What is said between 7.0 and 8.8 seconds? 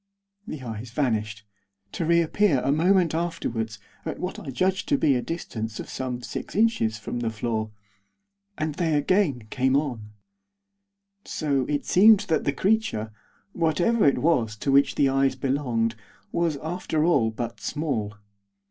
the floor. And